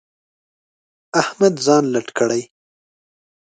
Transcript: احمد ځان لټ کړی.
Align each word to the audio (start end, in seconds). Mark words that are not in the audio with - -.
احمد 1.21 1.53
ځان 1.65 1.83
لټ 1.93 2.07
کړی. 2.17 2.41